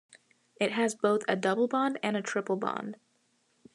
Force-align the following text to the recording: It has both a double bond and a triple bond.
It 0.59 0.71
has 0.71 0.95
both 0.95 1.21
a 1.27 1.35
double 1.35 1.67
bond 1.67 1.99
and 2.01 2.17
a 2.17 2.23
triple 2.23 2.55
bond. 2.55 2.97